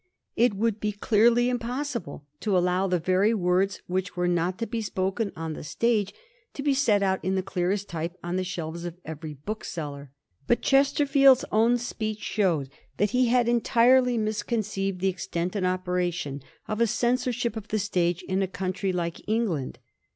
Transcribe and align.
It 0.35 0.55
would 0.55 0.83
clearly 0.99 1.43
be 1.45 1.49
impossible 1.51 2.25
to 2.39 2.57
allow 2.57 2.87
the 2.87 2.97
very 2.97 3.35
words 3.35 3.83
which 3.85 4.17
were 4.17 4.27
not 4.27 4.57
to 4.57 4.65
be 4.65 4.81
spoken 4.81 5.31
on 5.35 5.53
the 5.53 5.63
stage 5.63 6.11
to 6.55 6.63
be 6.63 6.73
set 6.73 7.03
out 7.03 7.23
in 7.23 7.35
the 7.35 7.43
clearest 7.43 7.87
type 7.87 8.17
on 8.23 8.35
the 8.35 8.43
shelves 8.43 8.83
of 8.83 8.97
every 9.05 9.35
bookseller. 9.35 10.09
But 10.47 10.63
Chesterfield's 10.63 11.45
own 11.51 11.77
speech 11.77 12.19
showed 12.23 12.71
that 12.97 13.11
he 13.11 13.27
had 13.27 13.47
entirely 13.47 14.17
misconceived 14.17 15.01
the 15.01 15.07
extent 15.07 15.55
and 15.55 15.67
operation 15.67 16.41
of 16.67 16.81
a 16.81 16.87
censorship 16.87 17.55
of 17.55 17.67
the 17.67 17.77
stage 17.77 18.23
in 18.23 18.41
a 18.41 18.47
country 18.47 18.91
like 18.91 19.21
England. 19.29 19.77